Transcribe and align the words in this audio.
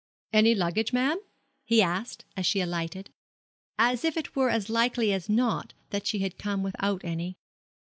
'Any 0.33 0.55
luggage, 0.55 0.91
ma'am?' 0.93 1.19
he 1.63 1.79
asked, 1.79 2.25
as 2.35 2.47
she 2.47 2.59
alighted; 2.59 3.11
as 3.77 4.03
if 4.03 4.17
it 4.17 4.35
were 4.35 4.49
as 4.49 4.67
likely 4.67 5.13
as 5.13 5.29
not 5.29 5.75
that 5.91 6.07
she 6.07 6.17
had 6.17 6.39
come 6.39 6.63
without 6.63 7.05
any. 7.05 7.37